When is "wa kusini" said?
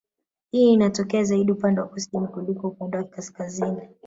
1.81-2.27